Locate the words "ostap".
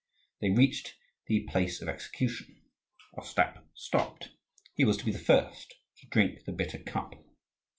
3.19-3.61